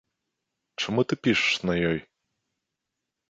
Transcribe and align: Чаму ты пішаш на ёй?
Чаму 0.83 1.03
ты 1.11 1.17
пішаш 1.27 1.59
на 1.71 1.75
ёй? 1.91 1.99